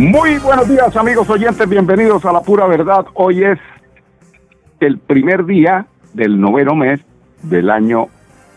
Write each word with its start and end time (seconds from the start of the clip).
Muy 0.00 0.38
buenos 0.38 0.66
días 0.66 0.96
amigos 0.96 1.28
oyentes, 1.28 1.68
bienvenidos 1.68 2.24
a 2.24 2.32
la 2.32 2.40
pura 2.40 2.66
verdad. 2.66 3.04
Hoy 3.12 3.44
es 3.44 3.58
el 4.80 4.96
primer 4.96 5.44
día 5.44 5.88
del 6.14 6.40
noveno 6.40 6.74
mes 6.74 7.00
del 7.42 7.68
año 7.68 8.08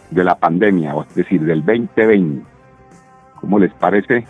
de 0.10 0.24
la 0.24 0.36
pandemia, 0.36 0.96
es 1.02 1.16
decir, 1.16 1.42
del 1.42 1.60
2020. 1.66 2.46
¿Cómo 3.42 3.60
les 3.60 3.74
parece 3.74 4.26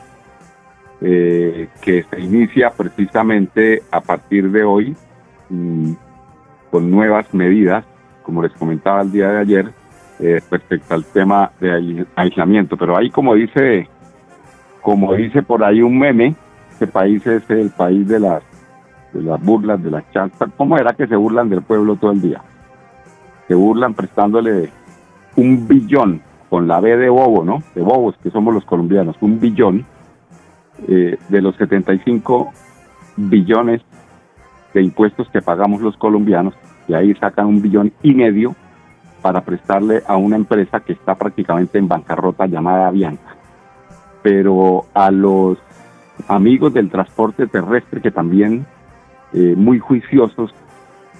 eh, 1.02 1.67
que 1.84 2.03
se 2.09 2.20
inicia 2.20 2.72
precisamente 2.72 3.84
a 3.91 4.02
partir 4.02 4.50
de 4.50 4.64
hoy 4.64 4.95
mm, 5.50 5.91
con 6.72 6.89
nuevas 6.89 7.31
medidas, 7.31 7.86
como 8.23 8.41
les 8.41 8.53
comentaba 8.53 9.03
el 9.03 9.11
día 9.11 9.30
de 9.30 9.39
ayer, 9.39 9.72
eh, 10.20 10.41
respecto 10.50 10.95
al 10.95 11.05
tema 11.05 11.52
de 11.59 12.08
aislamiento? 12.16 12.75
Pero 12.75 12.98
ahí 12.98 13.11
como 13.11 13.36
dice, 13.36 13.88
como 14.81 15.14
dice 15.14 15.44
por 15.44 15.64
ahí 15.64 15.84
un 15.84 16.00
meme, 16.00 16.36
este 16.73 16.88
país 16.88 17.26
es 17.27 17.48
el 17.50 17.70
país 17.70 18.08
de 18.08 18.20
las, 18.20 18.44
de 19.14 19.22
las 19.22 19.42
burlas, 19.42 19.81
de 19.81 19.92
las 19.92 20.09
chanzas. 20.11 20.50
¿Cómo 20.58 20.78
era 20.78 20.94
que 20.94 21.08
se 21.08 21.16
burlan 21.16 21.50
del 21.50 21.61
pueblo 21.61 21.95
todo 21.95 22.11
el 22.11 22.22
día? 22.22 22.42
Se 23.47 23.53
burlan 23.53 23.94
prestándole 23.94 24.70
un 25.36 25.67
billón 25.67 26.22
con 26.50 26.67
la 26.67 26.80
B 26.80 26.97
de 26.97 27.09
bobo, 27.09 27.44
¿no? 27.44 27.64
De 27.75 27.81
bobos 27.81 28.16
que 28.22 28.31
somos 28.31 28.53
los 28.53 28.66
colombianos, 28.66 29.16
un 29.22 29.39
billón 29.39 29.86
eh, 30.88 31.17
de 31.30 31.42
los 31.42 31.56
75 31.58 32.52
billones 33.17 33.81
de 34.73 34.81
impuestos 34.81 35.30
que 35.30 35.42
pagamos 35.42 35.81
los 35.81 35.95
colombianos, 35.97 36.56
y 36.88 36.94
ahí 36.95 37.14
sacan 37.16 37.45
un 37.45 37.62
billón 37.62 37.94
y 38.02 38.14
medio 38.14 38.56
para 39.22 39.42
prestarle 39.42 40.02
a 40.08 40.17
una 40.17 40.36
empresa 40.36 40.80
que 40.80 40.94
está 40.94 41.16
prácticamente 41.16 41.78
en 41.78 41.88
bancarrota 41.88 42.47
llamada 42.47 42.88
Avianca. 42.88 43.36
Pero 44.22 44.86
a 44.94 45.12
los 45.12 45.58
amigos 46.28 46.73
del 46.73 46.89
transporte 46.89 47.47
terrestre 47.47 48.02
que 48.02 48.11
también 48.11 48.66
eh, 49.33 49.56
muy 49.58 49.80
juiciosos 49.80 50.53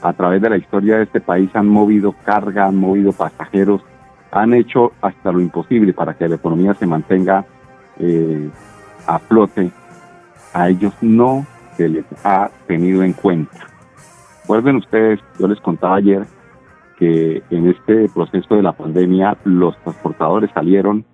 a 0.02 0.14
través 0.14 0.42
de 0.42 0.50
la 0.50 0.58
historia 0.58 0.98
de 0.98 1.04
este 1.04 1.22
país 1.22 1.50
han 1.54 1.68
movido 1.68 2.14
carga, 2.24 2.68
han 2.68 2.76
movido 2.76 3.14
pasajeros, 3.14 3.82
han 4.32 4.54
hecho 4.54 4.92
hasta 5.02 5.32
lo 5.32 5.40
imposible 5.40 5.94
para 5.94 6.14
que 6.14 6.28
la 6.28 6.36
economía 6.36 6.74
se 6.74 6.86
mantenga 6.86 7.46
eh, 8.00 8.50
a 9.08 9.20
flote. 9.20 9.72
A 10.54 10.70
ellos 10.70 10.94
no 11.02 11.46
se 11.78 11.90
les 11.90 12.06
ha 12.24 12.50
tenido 12.68 13.04
en 13.04 13.14
cuenta. 13.14 13.68
Recuerden 14.42 14.76
ustedes, 14.76 15.20
yo 15.40 15.48
les 15.48 15.60
contaba 15.62 15.96
ayer 15.96 16.26
que 17.00 17.42
en 17.50 17.70
este 17.70 18.10
proceso 18.10 18.56
de 18.56 18.62
la 18.62 18.74
pandemia 18.74 19.38
los 19.46 19.76
transportadores 19.80 20.52
salieron 20.54 21.06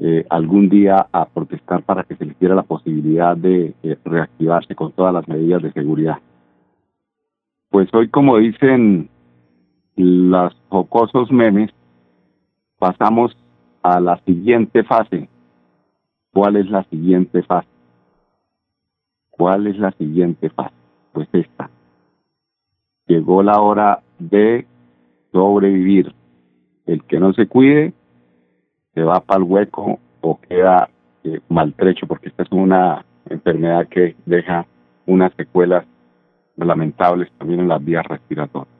eh, 0.00 0.24
algún 0.30 0.68
día 0.68 1.08
a 1.12 1.24
protestar 1.26 1.82
para 1.82 2.04
que 2.04 2.14
se 2.14 2.24
les 2.24 2.38
diera 2.38 2.54
la 2.54 2.62
posibilidad 2.62 3.36
de 3.36 3.74
reactivarse 4.04 4.74
con 4.74 4.92
todas 4.92 5.12
las 5.12 5.26
medidas 5.26 5.62
de 5.62 5.72
seguridad. 5.72 6.18
Pues 7.70 7.92
hoy, 7.92 8.08
como 8.08 8.38
dicen 8.38 9.10
los 9.96 10.56
jocosos 10.68 11.30
memes, 11.32 11.70
pasamos 12.78 13.36
a 13.82 14.00
la 14.00 14.18
siguiente 14.24 14.84
fase. 14.84 15.28
¿Cuál 16.32 16.56
es 16.56 16.70
la 16.70 16.84
siguiente 16.84 17.42
fase? 17.42 17.68
¿Cuál 19.30 19.66
es 19.66 19.78
la 19.78 19.90
siguiente 19.92 20.50
fase? 20.50 20.74
Pues 21.12 21.28
esta. 21.32 21.70
Llegó 23.06 23.42
la 23.42 23.60
hora 23.60 24.00
de 24.18 24.66
sobrevivir. 25.32 26.14
El 26.86 27.02
que 27.04 27.18
no 27.18 27.32
se 27.32 27.46
cuide 27.46 27.92
se 28.98 29.04
va 29.04 29.20
para 29.20 29.38
el 29.38 29.44
hueco 29.44 30.00
o 30.20 30.40
queda 30.40 30.90
eh, 31.22 31.38
maltrecho, 31.48 32.08
porque 32.08 32.30
esta 32.30 32.42
es 32.42 32.50
una 32.50 33.04
enfermedad 33.30 33.86
que 33.86 34.16
deja 34.26 34.66
unas 35.06 35.32
secuelas 35.34 35.86
lamentables 36.56 37.30
también 37.38 37.60
en 37.60 37.68
las 37.68 37.84
vías 37.84 38.04
respiratorias. 38.04 38.74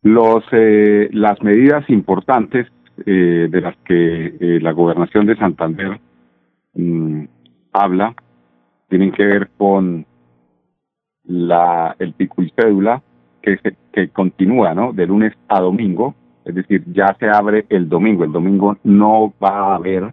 Los, 0.00 0.42
eh, 0.52 1.10
las 1.12 1.42
medidas 1.42 1.88
importantes 1.90 2.66
eh, 3.04 3.48
de 3.50 3.60
las 3.60 3.76
que 3.84 4.58
la 4.62 4.72
gobernación 4.72 5.26
de 5.26 5.36
Santander 5.36 6.00
mm, 6.74 7.24
habla 7.72 8.14
tienen 8.88 9.12
que 9.12 9.26
ver 9.26 9.50
con 9.58 10.06
la, 11.24 11.94
el 11.98 12.14
pico 12.14 12.42
y 12.42 12.50
cédula 12.56 13.02
que, 13.42 13.58
que 13.92 14.08
continúa 14.08 14.72
¿no? 14.72 14.94
de 14.94 15.06
lunes 15.06 15.34
a 15.48 15.60
domingo 15.60 16.14
es 16.44 16.54
decir, 16.54 16.84
ya 16.92 17.16
se 17.18 17.28
abre 17.28 17.64
el 17.70 17.88
domingo. 17.88 18.24
El 18.24 18.32
domingo 18.32 18.76
no 18.84 19.32
va 19.42 19.72
a 19.72 19.74
haber 19.76 20.12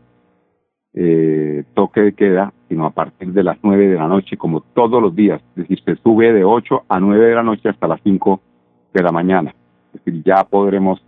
eh, 0.94 1.64
toque 1.74 2.02
de 2.02 2.14
queda, 2.14 2.54
sino 2.70 2.86
a 2.86 2.92
partir 2.92 3.34
de 3.34 3.44
las 3.44 3.58
9 3.62 3.90
de 3.90 3.96
la 3.96 4.08
noche, 4.08 4.38
como 4.38 4.62
todos 4.62 5.02
los 5.02 5.14
días. 5.14 5.42
Es 5.56 5.68
decir, 5.68 5.82
se 5.84 5.96
sube 5.98 6.32
de 6.32 6.46
8 6.46 6.86
a 6.88 7.00
9 7.00 7.26
de 7.28 7.36
la 7.36 7.44
noche 7.44 7.70
hasta 7.70 7.88
las 7.88 8.02
5 8.04 8.40
de 8.94 9.04
la 9.04 9.12
mañana. 9.12 9.54
Es 9.94 10.04
decir, 10.06 10.24
ya 10.24 10.44
podremos 10.46 11.04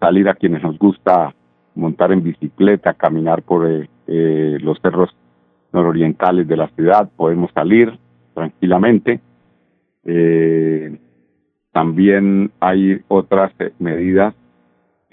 salir 0.00 0.28
a 0.28 0.34
quienes 0.34 0.62
nos 0.62 0.76
gusta 0.76 1.32
montar 1.76 2.12
en 2.12 2.22
bicicleta, 2.22 2.94
caminar 2.94 3.42
por 3.42 3.70
eh, 3.70 3.88
eh, 4.08 4.58
los 4.60 4.80
cerros 4.80 5.10
nororientales 5.72 6.46
de 6.46 6.56
la 6.56 6.68
ciudad, 6.68 7.08
podemos 7.16 7.50
salir 7.52 7.96
tranquilamente. 8.32 9.20
también 11.72 12.52
hay 12.60 13.00
otras 13.08 13.52
medidas 13.78 14.34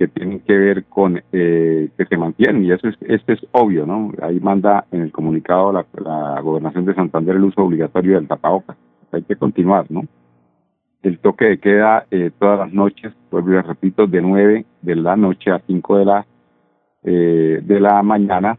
que 0.02 0.08
tienen 0.08 0.40
que 0.40 0.58
ver 0.58 0.86
con 0.86 1.22
eh, 1.32 1.90
que 1.96 2.06
se 2.06 2.18
mantienen 2.18 2.66
y 2.66 2.72
eso 2.72 2.88
es 2.88 2.96
este 3.02 3.34
es 3.34 3.46
obvio 3.52 3.86
no 3.86 4.12
ahí 4.24 4.40
manda 4.40 4.86
en 4.92 5.02
el 5.02 5.12
comunicado 5.12 5.72
la, 5.72 6.42
gobernación 6.42 6.86
de 6.86 6.96
Santander 6.96 7.36
el 7.36 7.44
uso 7.44 7.62
obligatorio 7.62 8.16
del 8.16 8.28
tapabocas. 8.28 8.78
Hay 9.12 9.22
que 9.22 9.36
continuar 9.36 9.86
no 9.92 10.02
el 11.04 11.20
toque 11.20 11.46
de 11.46 11.60
queda 11.60 12.08
eh, 12.10 12.32
todas 12.40 12.58
las 12.58 12.74
noches 12.74 13.14
vuelvo 13.30 13.52
y 13.52 13.62
repito 13.62 14.08
de 14.08 14.24
9 14.24 14.66
de 14.82 14.96
la 14.96 15.16
noche 15.16 15.52
a 15.52 15.62
5 15.68 15.98
de 16.00 16.06
la 16.06 16.26
eh, 17.04 17.60
de 17.62 17.80
la 17.80 18.02
mañana 18.02 18.58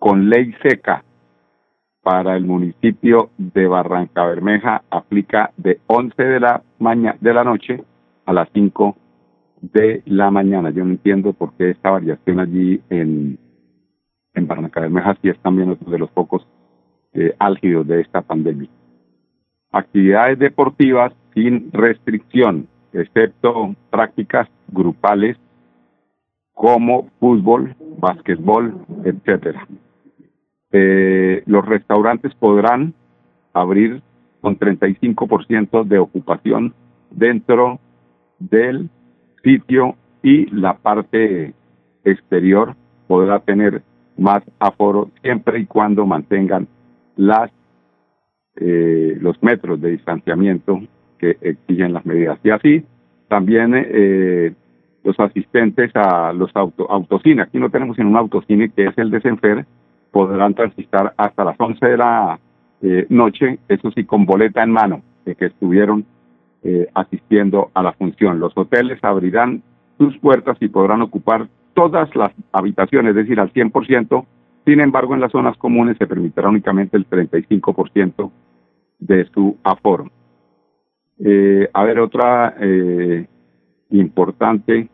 con 0.00 0.28
ley 0.28 0.52
seca 0.64 1.04
para 2.02 2.36
el 2.36 2.44
municipio 2.44 3.30
de 3.38 3.68
Barranca 3.68 4.24
Bermeja 4.24 4.82
aplica 4.90 5.52
de 5.56 5.78
11 5.86 6.20
de 6.20 6.40
la 6.40 6.60
mañana 6.80 7.16
de 7.20 7.34
la 7.34 7.44
noche 7.44 7.84
a 8.26 8.32
las 8.32 8.48
5 8.52 8.96
de 8.96 9.09
la 10.06 10.30
mañana. 10.30 10.70
Yo 10.70 10.84
no 10.84 10.92
entiendo 10.92 11.32
por 11.32 11.52
qué 11.54 11.70
esta 11.70 11.90
variación 11.90 12.40
allí 12.40 12.80
en, 12.90 13.38
en 14.34 14.46
Barranca 14.46 14.80
Bermeja 14.80 15.16
si 15.20 15.28
es 15.28 15.38
también 15.40 15.70
otro 15.70 15.90
de 15.90 15.98
los 15.98 16.10
pocos 16.10 16.46
eh, 17.12 17.34
álgidos 17.38 17.86
de 17.86 18.00
esta 18.00 18.22
pandemia. 18.22 18.68
Actividades 19.72 20.38
deportivas 20.38 21.12
sin 21.34 21.70
restricción, 21.72 22.68
excepto 22.92 23.74
prácticas 23.90 24.48
grupales 24.68 25.36
como 26.52 27.08
fútbol, 27.20 27.74
básquetbol, 27.98 28.74
etcétera. 29.04 29.66
Eh, 30.72 31.42
los 31.46 31.64
restaurantes 31.66 32.34
podrán 32.34 32.94
abrir 33.52 34.02
con 34.40 34.58
35% 34.58 35.84
de 35.84 35.98
ocupación 35.98 36.74
dentro 37.10 37.80
del 38.38 38.88
sitio 39.42 39.96
y 40.22 40.46
la 40.46 40.74
parte 40.74 41.54
exterior 42.04 42.74
podrá 43.06 43.40
tener 43.40 43.82
más 44.16 44.42
aforo 44.58 45.10
siempre 45.22 45.60
y 45.60 45.66
cuando 45.66 46.06
mantengan 46.06 46.68
las 47.16 47.50
eh, 48.56 49.16
los 49.20 49.42
metros 49.42 49.80
de 49.80 49.92
distanciamiento 49.92 50.80
que 51.18 51.36
exigen 51.40 51.94
las 51.94 52.04
medidas. 52.04 52.38
Y 52.42 52.50
así 52.50 52.84
también 53.28 53.72
eh, 53.74 54.52
los 55.04 55.18
asistentes 55.18 55.90
a 55.94 56.32
los 56.32 56.50
auto, 56.54 56.90
autocines, 56.90 57.46
aquí 57.46 57.58
no 57.58 57.70
tenemos 57.70 57.98
en 57.98 58.06
un 58.06 58.16
autocine 58.16 58.70
que 58.70 58.86
es 58.86 58.98
el 58.98 59.10
de 59.10 59.20
Senfer, 59.20 59.64
podrán 60.10 60.54
transitar 60.54 61.14
hasta 61.16 61.44
las 61.44 61.56
11 61.58 61.86
de 61.86 61.96
la 61.96 62.38
eh, 62.82 63.06
noche, 63.08 63.58
eso 63.68 63.90
sí, 63.92 64.04
con 64.04 64.26
boleta 64.26 64.62
en 64.62 64.72
mano, 64.72 65.02
de 65.24 65.34
que 65.34 65.46
estuvieron 65.46 66.04
eh, 66.62 66.88
asistiendo 66.94 67.70
a 67.74 67.82
la 67.82 67.92
función. 67.92 68.38
Los 68.38 68.52
hoteles 68.56 69.02
abrirán 69.02 69.62
sus 69.98 70.16
puertas 70.18 70.56
y 70.60 70.68
podrán 70.68 71.02
ocupar 71.02 71.48
todas 71.74 72.14
las 72.14 72.32
habitaciones, 72.52 73.10
es 73.10 73.16
decir, 73.16 73.40
al 73.40 73.52
100%, 73.52 74.26
Sin 74.66 74.80
embargo, 74.80 75.14
en 75.14 75.20
las 75.20 75.32
zonas 75.32 75.56
comunes 75.56 75.96
se 75.96 76.06
permitirá 76.06 76.50
únicamente 76.50 76.96
el 76.96 77.08
35% 77.08 78.30
de 78.98 79.24
su 79.32 79.56
aforo. 79.64 80.10
Eh, 81.18 81.68
a 81.72 81.84
ver, 81.84 81.98
otra 81.98 82.54
eh, 82.60 83.26
importante 83.90 84.88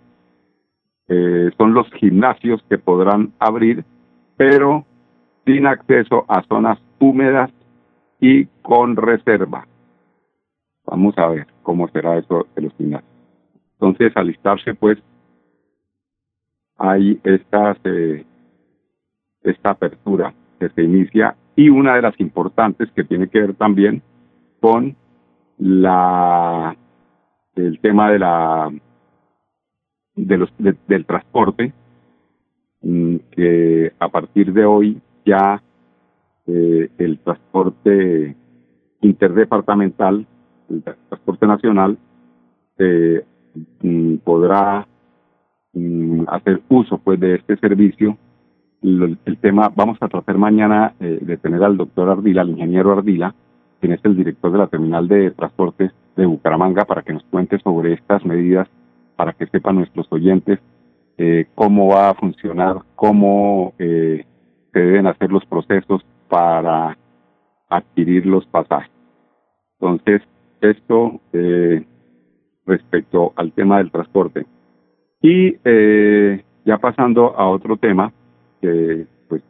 son 1.56 1.72
los 1.72 1.88
gimnasios 1.94 2.64
que 2.68 2.78
podrán 2.78 3.32
abrir, 3.38 3.84
pero 4.36 4.84
sin 5.44 5.66
acceso 5.66 6.24
a 6.28 6.42
zonas 6.42 6.78
húmedas 6.98 7.50
y 8.20 8.46
con 8.62 8.96
reserva. 8.96 9.66
Vamos 10.86 11.16
a 11.18 11.28
ver 11.28 11.46
cómo 11.62 11.88
será 11.88 12.16
eso 12.16 12.46
de 12.54 12.62
los 12.62 12.72
gimnasios. 12.74 13.10
Entonces, 13.72 14.16
alistarse, 14.16 14.74
pues, 14.74 14.98
hay 16.78 17.20
estas, 17.24 17.76
eh, 17.84 18.24
esta 19.42 19.70
apertura 19.70 20.34
que 20.58 20.68
se 20.70 20.82
inicia 20.82 21.36
y 21.56 21.68
una 21.68 21.94
de 21.96 22.02
las 22.02 22.18
importantes 22.20 22.90
que 22.92 23.04
tiene 23.04 23.28
que 23.28 23.40
ver 23.40 23.54
también 23.54 24.02
con 24.60 24.96
la 25.58 26.76
el 27.54 27.80
tema 27.80 28.10
de 28.10 28.18
la 28.18 28.70
de 30.14 30.36
los 30.36 30.50
del 30.58 31.06
transporte 31.06 31.72
mm, 32.82 33.16
que 33.30 33.92
a 33.98 34.08
partir 34.08 34.52
de 34.52 34.64
hoy 34.66 35.00
ya 35.24 35.62
eh, 36.46 36.90
el 36.98 37.18
transporte 37.20 38.36
interdepartamental 39.00 40.26
el 40.70 40.82
transporte 40.82 41.46
nacional 41.46 41.98
eh, 42.78 43.24
mm, 43.82 44.16
podrá 44.16 44.86
mm, 45.72 46.22
hacer 46.28 46.62
uso 46.68 46.98
pues 46.98 47.18
de 47.20 47.36
este 47.36 47.56
servicio 47.56 48.16
el, 48.82 49.18
tema 49.40 49.72
vamos 49.74 49.98
a 50.00 50.08
tratar 50.08 50.38
mañana 50.38 50.94
eh, 51.00 51.18
de 51.20 51.36
tener 51.38 51.62
al 51.64 51.76
doctor 51.76 52.10
Ardila 52.10 52.42
al 52.42 52.50
ingeniero 52.50 52.92
Ardila 52.92 53.34
quien 53.80 53.92
es 53.92 54.00
el 54.04 54.16
director 54.16 54.52
de 54.52 54.58
la 54.58 54.66
terminal 54.66 55.08
de 55.08 55.30
transportes 55.32 55.92
de 56.16 56.26
Bucaramanga, 56.26 56.84
para 56.84 57.02
que 57.02 57.12
nos 57.12 57.24
cuente 57.24 57.58
sobre 57.60 57.92
estas 57.92 58.24
medidas, 58.24 58.68
para 59.16 59.32
que 59.32 59.46
sepan 59.46 59.76
nuestros 59.76 60.06
oyentes 60.10 60.58
eh, 61.18 61.46
cómo 61.54 61.88
va 61.88 62.10
a 62.10 62.14
funcionar, 62.14 62.82
cómo 62.94 63.74
eh, 63.78 64.24
se 64.72 64.78
deben 64.78 65.06
hacer 65.06 65.30
los 65.30 65.44
procesos 65.46 66.04
para 66.28 66.96
adquirir 67.68 68.26
los 68.26 68.46
pasajes. 68.46 68.90
Entonces, 69.78 70.22
esto 70.60 71.20
eh, 71.32 71.84
respecto 72.66 73.32
al 73.36 73.52
tema 73.52 73.78
del 73.78 73.90
transporte. 73.90 74.46
Y 75.22 75.56
ya 76.64 76.78
pasando 76.78 77.36
a 77.36 77.48
otro 77.48 77.76
tema, 77.76 78.12
que 78.60 79.06
pues 79.28 79.42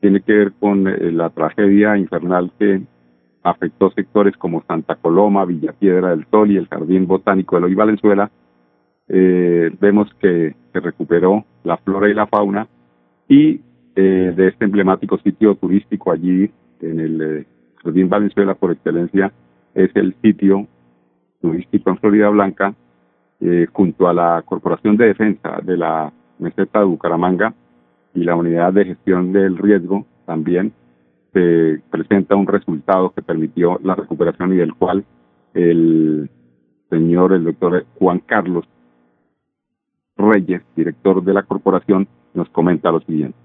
tiene 0.00 0.20
que 0.22 0.32
ver 0.32 0.52
con 0.58 0.84
la 1.16 1.30
tragedia 1.30 1.96
infernal 1.96 2.50
que 2.58 2.82
afectó 3.42 3.90
sectores 3.90 4.36
como 4.36 4.62
Santa 4.66 4.96
Coloma, 4.96 5.44
Villa 5.44 5.72
Piedra 5.72 6.10
del 6.10 6.26
Sol 6.30 6.50
y 6.50 6.56
el 6.56 6.68
Jardín 6.68 7.06
Botánico 7.06 7.56
de 7.56 7.62
Loy 7.62 7.74
Valenzuela, 7.74 8.30
eh, 9.08 9.70
vemos 9.80 10.08
que 10.20 10.54
se 10.72 10.80
recuperó 10.80 11.44
la 11.64 11.76
flora 11.78 12.08
y 12.08 12.14
la 12.14 12.26
fauna 12.26 12.68
y 13.28 13.60
eh, 13.94 14.32
de 14.34 14.48
este 14.48 14.64
emblemático 14.64 15.18
sitio 15.18 15.54
turístico 15.56 16.12
allí 16.12 16.50
en 16.80 17.00
el 17.00 17.20
eh, 17.20 17.46
Jardín 17.82 18.08
Valenzuela 18.08 18.54
por 18.54 18.72
excelencia 18.72 19.32
es 19.74 19.90
el 19.94 20.14
sitio 20.22 20.66
turístico 21.40 21.90
en 21.90 21.98
Florida 21.98 22.28
Blanca 22.28 22.74
junto 23.72 24.08
a 24.08 24.14
la 24.14 24.42
Corporación 24.44 24.96
de 24.96 25.06
Defensa 25.06 25.60
de 25.62 25.76
la 25.76 26.12
Meseta 26.38 26.78
de 26.78 26.84
Bucaramanga 26.84 27.52
y 28.14 28.24
la 28.24 28.36
Unidad 28.36 28.72
de 28.72 28.84
Gestión 28.84 29.32
del 29.32 29.58
Riesgo 29.58 30.06
también 30.26 30.72
se 31.32 31.80
presenta 31.90 32.36
un 32.36 32.46
resultado 32.46 33.10
que 33.10 33.22
permitió 33.22 33.80
la 33.82 33.94
recuperación 33.94 34.52
y 34.52 34.56
del 34.56 34.74
cual 34.74 35.04
el 35.54 36.30
señor, 36.90 37.32
el 37.32 37.44
doctor 37.44 37.86
Juan 37.98 38.20
Carlos 38.20 38.64
Reyes, 40.16 40.62
director 40.76 41.24
de 41.24 41.32
la 41.32 41.42
corporación, 41.42 42.06
nos 42.34 42.48
comenta 42.50 42.92
lo 42.92 43.00
siguiente. 43.00 43.41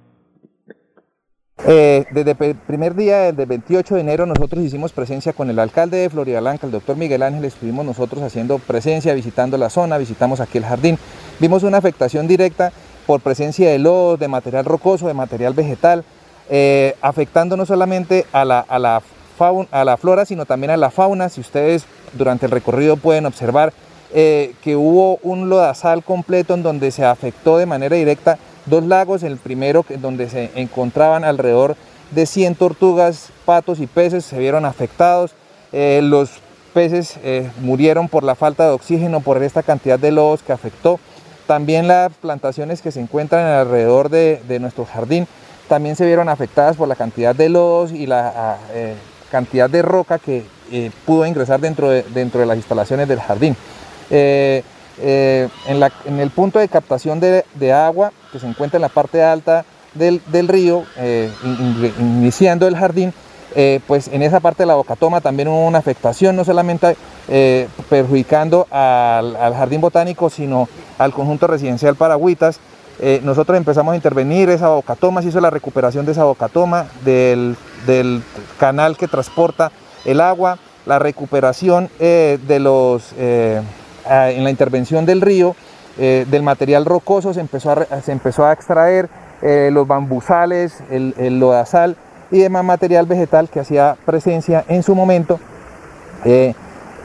Eh, 1.66 2.06
desde 2.12 2.36
el 2.40 2.56
primer 2.56 2.96
día, 2.96 3.32
del 3.32 3.46
28 3.48 3.96
de 3.96 4.02
enero, 4.02 4.26
nosotros 4.26 4.64
hicimos 4.64 4.92
presencia 4.92 5.34
con 5.34 5.50
el 5.50 5.58
alcalde 5.58 5.98
de 5.98 6.10
Florida 6.10 6.40
Blanca, 6.40 6.68
el 6.68 6.72
doctor 6.72 6.96
Miguel 6.98 7.24
Ángel, 7.24 7.46
estuvimos 7.46 7.84
nosotros 7.84 8.22
haciendo 8.22 8.60
presencia, 8.60 9.14
visitando 9.14 9.58
la 9.58 9.70
zona, 9.70 9.98
visitamos 9.98 10.40
aquí 10.40 10.60
el 10.60 10.66
jardín. 10.66 11.00
Vimos 11.40 11.64
una 11.64 11.80
afectación 11.80 12.28
directa 12.28 12.72
por 13.08 13.22
presencia 13.22 13.70
de 13.70 13.80
lodo, 13.80 14.18
de 14.18 14.28
material 14.28 14.66
rocoso, 14.66 15.08
de 15.08 15.14
material 15.16 15.54
vegetal, 15.54 16.04
eh, 16.50 16.96
afectando 17.02 17.58
no 17.58 17.66
solamente 17.66 18.26
a 18.32 18.46
la 18.46 19.98
flora, 20.00 20.26
sino 20.26 20.46
también 20.46 20.72
a 20.72 20.78
la 20.78 20.92
fauna. 20.92 21.30
Si 21.30 21.42
ustedes 21.42 21.86
durante 22.14 22.46
el 22.46 22.52
recorrido 22.52 22.98
pueden 22.98 23.26
observar 23.26 23.74
eh, 24.14 24.54
que 24.64 24.76
hubo 24.76 25.18
un 25.18 25.50
lodazal 25.50 26.04
completo 26.04 26.54
en 26.54 26.64
donde 26.64 26.92
se 26.92 27.04
afectó 27.04 27.58
de 27.58 27.66
manera 27.66 27.96
directa 27.96 28.38
dos 28.68 28.84
lagos, 28.84 29.24
el 29.24 29.38
primero 29.38 29.86
donde 30.00 30.30
se 30.30 30.52
encontraban 30.56 31.24
alrededor 31.24 31.76
de 32.12 32.26
100 32.26 32.56
tortugas, 32.56 33.30
patos 33.46 33.80
y 33.80 33.88
peces 33.88 34.26
se 34.26 34.40
vieron 34.40 34.66
afectados. 34.66 35.32
Eh, 35.72 36.02
los 36.04 36.30
peces 36.74 37.18
murieron 37.60 38.08
por 38.08 38.24
la 38.24 38.36
falta 38.36 38.66
de 38.66 38.70
oxígeno, 38.72 39.22
por 39.22 39.42
esta 39.42 39.64
cantidad 39.64 39.98
de 39.98 40.12
lodos 40.12 40.44
que 40.44 40.54
afectó. 40.54 41.00
También 41.48 41.88
las 41.88 42.14
plantaciones 42.14 42.82
que 42.82 42.92
se 42.92 43.00
encuentran 43.00 43.48
alrededor 43.48 44.10
de, 44.10 44.42
de 44.48 44.60
nuestro 44.60 44.86
jardín 44.86 45.28
también 45.68 45.96
se 45.96 46.06
vieron 46.06 46.30
afectadas 46.30 46.78
por 46.78 46.88
la 46.88 46.96
cantidad 46.96 47.36
de 47.36 47.50
lodos 47.50 47.92
y 47.92 48.08
la 48.08 48.34
ah, 48.36 48.58
eh, 48.74 48.96
cantidad 49.30 49.70
de 49.70 49.82
roca 49.82 50.20
que 50.20 50.46
eh, 50.72 50.92
pudo 51.06 51.26
ingresar 51.26 51.60
dentro 51.60 51.90
de, 51.90 52.04
dentro 52.04 52.40
de 52.40 52.46
las 52.46 52.58
instalaciones 52.58 53.08
del 53.08 53.20
jardín. 53.20 53.56
Eh, 55.00 55.48
en, 55.68 56.20
el 56.20 56.30
punto 56.32 56.60
de 56.60 56.68
captación 56.68 57.20
de, 57.20 57.74
agua 57.74 58.12
que 58.32 58.40
se 58.40 58.48
encuentra 58.48 58.78
en 58.78 58.82
la 58.82 58.90
parte 58.90 59.24
alta 59.24 59.66
del, 59.94 60.22
río, 60.48 60.84
iniciando 62.00 62.68
el 62.68 62.76
jardín, 62.76 63.14
pues 63.88 64.10
en 64.10 64.22
esa 64.22 64.40
parte 64.40 64.64
de 64.64 64.68
la 64.68 64.76
bocatoma 64.76 65.22
también 65.22 65.48
hubo 65.48 65.66
una 65.66 65.80
afectación, 65.80 66.36
no 66.36 66.46
solamente 66.46 66.96
perjudicando 67.90 68.68
al, 68.70 69.36
jardín 69.56 69.82
botánico, 69.82 70.30
sino 70.30 70.70
al 71.00 71.14
conjunto 71.14 71.48
residencial 71.48 71.96
Paragüitas, 71.96 72.60
eh, 73.00 73.22
nosotros 73.24 73.58
empezamos 73.58 73.94
a 73.94 73.96
intervenir 73.96 74.50
esa 74.50 74.70
bocatoma, 74.70 75.22
se 75.22 75.28
hizo 75.28 75.40
la 75.40 75.52
recuperación 75.52 76.06
de 76.06 76.14
esa 76.14 76.24
bocatoma, 76.24 76.88
del, 77.06 77.56
del 77.86 78.24
canal 78.60 78.98
que 78.98 79.08
transporta 79.08 79.72
el 80.06 80.20
agua, 80.20 80.58
la 80.88 80.98
recuperación 80.98 81.90
eh, 82.00 82.40
de 82.48 82.60
los, 82.60 83.14
eh, 83.18 83.62
en 84.10 84.44
la 84.44 84.50
intervención 84.50 85.06
del 85.06 85.22
río, 85.22 85.56
del 85.98 86.44
material 86.44 86.86
rocoso 86.86 87.34
se 87.34 87.40
empezó 87.40 87.72
a, 87.72 88.02
se 88.02 88.12
extraer 88.52 89.10
los 89.42 89.88
bambusales, 89.88 90.84
el, 90.92 91.16
el, 91.18 91.40
lodazal 91.40 91.96
y 92.30 92.40
demás 92.40 92.64
material 92.64 93.08
vegetal 93.08 93.50
que 93.50 93.60
hacía 93.60 93.96
presencia 94.06 94.64
en 94.68 94.84
su 94.84 94.94
momento 94.94 95.40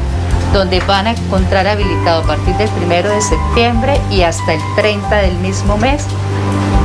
donde 0.52 0.80
van 0.80 1.06
a 1.06 1.12
encontrar 1.12 1.66
habilitado 1.66 2.22
a 2.22 2.26
partir 2.26 2.54
del 2.56 2.68
1 2.84 3.08
de 3.08 3.22
septiembre 3.22 3.98
y 4.10 4.20
hasta 4.22 4.52
el 4.52 4.60
30 4.76 5.16
del 5.16 5.38
mismo 5.38 5.78
mes 5.78 6.04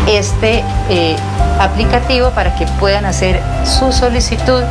este 0.08 0.64
eh, 0.90 1.18
aplicativo 1.60 2.30
para 2.32 2.56
que 2.56 2.66
puedan 2.80 3.06
hacer 3.06 3.42
su 3.66 3.92
solicitud 3.92 4.64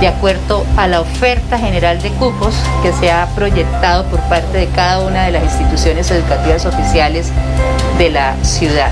de 0.00 0.08
acuerdo 0.08 0.66
a 0.76 0.88
la 0.88 1.00
oferta 1.00 1.58
general 1.58 2.02
de 2.02 2.10
cupos 2.12 2.54
que 2.82 2.92
se 2.92 3.12
ha 3.12 3.26
proyectado 3.36 4.04
por 4.06 4.18
parte 4.20 4.58
de 4.58 4.66
cada 4.68 5.00
una 5.00 5.26
de 5.26 5.32
las 5.32 5.44
instituciones 5.44 6.10
educativas 6.10 6.66
oficiales 6.66 7.30
de 7.98 8.10
la 8.10 8.34
ciudad. 8.42 8.90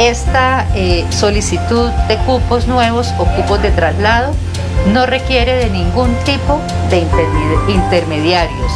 Esta 0.00 0.66
eh, 0.74 1.06
solicitud 1.10 1.90
de 2.08 2.16
cupos 2.24 2.66
nuevos 2.66 3.12
o 3.18 3.26
cupos 3.26 3.60
de 3.60 3.70
traslado 3.70 4.32
no 4.94 5.04
requiere 5.04 5.56
de 5.56 5.68
ningún 5.68 6.14
tipo 6.24 6.58
de 6.88 7.06
intermediarios. 7.68 8.72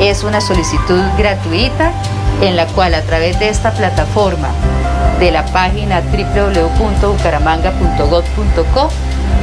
Es 0.00 0.24
una 0.24 0.40
solicitud 0.40 1.02
gratuita 1.18 1.92
en 2.40 2.56
la 2.56 2.64
cual 2.68 2.94
a 2.94 3.02
través 3.02 3.38
de 3.40 3.50
esta 3.50 3.72
plataforma 3.72 4.48
de 5.20 5.32
la 5.32 5.44
página 5.44 6.00
www.bucaramanga.gov.co 6.00 8.88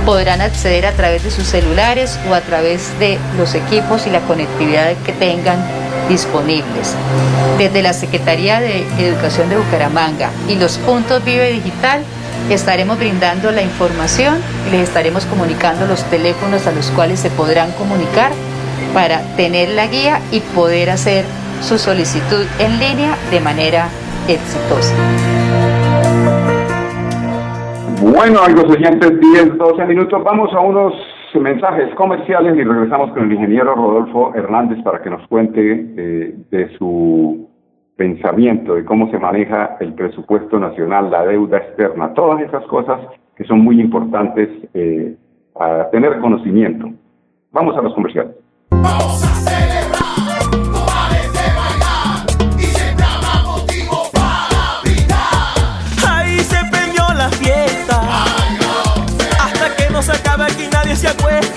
podrán 0.07 0.41
acceder 0.41 0.87
a 0.87 0.93
través 0.93 1.23
de 1.23 1.29
sus 1.29 1.45
celulares 1.45 2.17
o 2.31 2.33
a 2.33 2.41
través 2.41 2.97
de 2.97 3.19
los 3.37 3.53
equipos 3.53 4.07
y 4.07 4.09
la 4.09 4.21
conectividad 4.21 4.93
que 5.05 5.13
tengan 5.13 5.63
disponibles. 6.09 6.95
Desde 7.57 7.81
la 7.81 7.93
Secretaría 7.93 8.59
de 8.59 8.85
Educación 8.99 9.49
de 9.49 9.57
Bucaramanga 9.57 10.29
y 10.47 10.55
los 10.55 10.77
puntos 10.79 11.23
Vive 11.23 11.51
Digital 11.51 12.01
estaremos 12.49 12.97
brindando 12.97 13.51
la 13.51 13.61
información 13.61 14.35
y 14.67 14.71
les 14.71 14.81
estaremos 14.81 15.25
comunicando 15.25 15.85
los 15.85 16.03
teléfonos 16.05 16.67
a 16.67 16.71
los 16.71 16.91
cuales 16.91 17.19
se 17.19 17.29
podrán 17.29 17.71
comunicar 17.73 18.31
para 18.93 19.21
tener 19.35 19.69
la 19.69 19.87
guía 19.87 20.19
y 20.31 20.39
poder 20.39 20.89
hacer 20.89 21.25
su 21.61 21.77
solicitud 21.77 22.45
en 22.59 22.79
línea 22.79 23.15
de 23.29 23.39
manera 23.39 23.87
exitosa. 24.27 24.95
Bueno, 28.01 28.41
amigos 28.41 28.65
oyentes, 28.69 29.19
10, 29.19 29.57
12 29.57 29.85
minutos. 29.85 30.23
Vamos 30.23 30.51
a 30.53 30.59
unos 30.59 30.93
mensajes 31.39 31.93
comerciales 31.95 32.55
y 32.57 32.63
regresamos 32.63 33.11
con 33.11 33.23
el 33.23 33.33
ingeniero 33.33 33.75
Rodolfo 33.75 34.33
Hernández 34.35 34.83
para 34.83 35.01
que 35.01 35.09
nos 35.09 35.25
cuente 35.27 35.61
eh, 35.97 36.35
de 36.49 36.77
su 36.77 37.47
pensamiento, 37.95 38.75
de 38.75 38.83
cómo 38.83 39.09
se 39.11 39.19
maneja 39.19 39.77
el 39.79 39.93
presupuesto 39.93 40.59
nacional, 40.59 41.11
la 41.11 41.25
deuda 41.25 41.57
externa, 41.57 42.13
todas 42.13 42.41
esas 42.41 42.65
cosas 42.65 42.99
que 43.35 43.43
son 43.45 43.59
muy 43.59 43.79
importantes 43.79 44.49
eh, 44.73 45.15
a 45.59 45.89
tener 45.91 46.19
conocimiento. 46.19 46.89
Vamos 47.51 47.77
a 47.77 47.81
los 47.81 47.93
comerciales. 47.93 48.35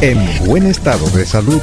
en 0.00 0.18
buen 0.46 0.66
estado 0.66 1.08
de 1.10 1.26
salud? 1.26 1.60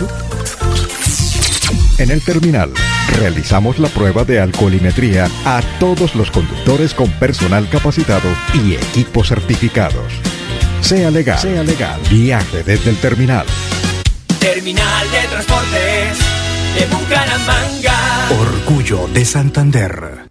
En 1.98 2.12
el 2.12 2.22
terminal, 2.22 2.72
realizamos 3.18 3.80
la 3.80 3.90
prueba 3.90 4.24
de 4.24 4.40
alcoholimetría 4.40 5.28
a 5.46 5.62
todos 5.80 6.14
los 6.16 6.32
conductores 6.32 6.94
con 6.94 7.10
personal 7.12 7.68
capacitado 7.70 8.30
y 8.54 8.76
equipos 8.76 9.28
certificados. 9.30 10.14
Sea 10.82 11.10
legal, 11.12 11.40
sea 11.40 11.64
legal, 11.64 12.00
viaje 12.10 12.64
desde 12.64 12.92
el 12.92 12.98
terminal. 12.98 13.46
Terminal 14.40 15.12
de 15.12 15.28
Transportes 15.28 16.20
de 16.76 16.86
Bucaramanga. 16.96 18.30
Orgullo 18.40 19.10
de 19.14 19.26
Santander. 19.26 20.30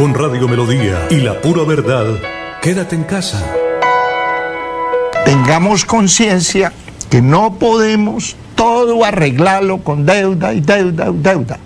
Con 0.00 0.14
Radio 0.14 0.48
Melodía 0.48 1.08
y 1.10 1.16
la 1.16 1.38
pura 1.42 1.62
verdad, 1.64 2.06
quédate 2.62 2.96
en 2.96 3.04
casa. 3.04 3.44
Tengamos 5.26 5.84
conciencia 5.84 6.72
que 7.10 7.20
no 7.20 7.58
podemos 7.58 8.34
todo 8.54 9.04
arreglarlo 9.04 9.82
con 9.84 10.06
deuda 10.06 10.54
y 10.54 10.60
deuda 10.60 11.10
y 11.10 11.18
deuda. 11.18 11.58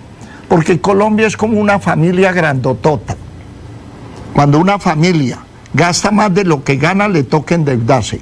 Porque 0.49 0.81
Colombia 0.81 1.27
es 1.27 1.37
como 1.37 1.61
una 1.61 1.79
familia 1.79 2.33
grandotota. 2.33 3.15
Cuando 4.33 4.59
una 4.59 4.79
familia 4.79 5.37
gasta 5.73 6.11
más 6.11 6.33
de 6.33 6.43
lo 6.43 6.61
que 6.61 6.75
gana, 6.75 7.07
le 7.07 7.23
toca 7.23 7.55
endeudarse. 7.55 8.19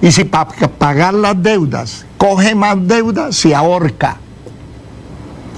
Y 0.00 0.12
si 0.12 0.22
para 0.22 0.68
pagar 0.68 1.14
las 1.14 1.42
deudas 1.42 2.06
coge 2.16 2.54
más 2.54 2.76
deudas, 2.86 3.34
se 3.34 3.56
ahorca. 3.56 4.18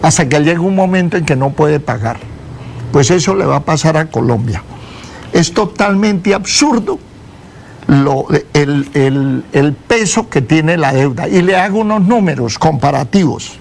Hasta 0.00 0.26
que 0.26 0.40
llega 0.40 0.60
un 0.60 0.74
momento 0.74 1.18
en 1.18 1.26
que 1.26 1.36
no 1.36 1.50
puede 1.50 1.80
pagar. 1.80 2.32
Pues 2.94 3.10
eso 3.10 3.34
le 3.34 3.44
va 3.44 3.56
a 3.56 3.64
pasar 3.64 3.96
a 3.96 4.06
Colombia. 4.06 4.62
Es 5.32 5.52
totalmente 5.52 6.32
absurdo 6.32 7.00
el, 7.88 9.74
peso 9.88 10.30
que 10.30 10.40
tiene 10.40 10.76
la 10.76 10.92
deuda. 10.92 11.26
Y 11.26 11.42
le 11.42 11.56
hago 11.56 11.80
unos 11.80 12.02
números 12.02 12.56
comparativos. 12.56 13.58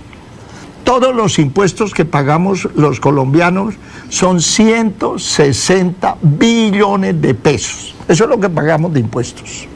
Todos 0.83 1.15
los 1.15 1.39
impuestos 1.39 1.95
que 1.95 2.05
pagamos 2.05 2.69
los 2.75 2.99
colombianos 2.99 3.73
son 4.09 4.39
160 4.39 6.17
billones 6.21 7.19
de 7.19 7.33
pesos. 7.33 7.95
Eso 8.07 8.25
es 8.25 8.29
lo 8.29 8.39
que 8.39 8.51
pagamos 8.51 8.93
de 8.93 8.99
impuestos. 8.99 9.67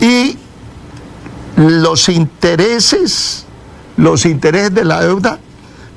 Y 0.00 0.38
los 1.56 2.08
intereses, 2.08 3.44
los 3.96 4.24
intereses 4.24 4.72
de 4.72 4.84
la 4.84 5.00
deuda 5.00 5.40